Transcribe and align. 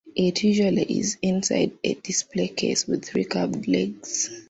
It 0.15 0.43
usually 0.43 0.81
is 0.97 1.19
inside 1.21 1.73
a 1.83 1.93
display 1.93 2.47
case 2.47 2.87
with 2.87 3.05
three 3.05 3.23
curved 3.25 3.67
legs. 3.67 4.31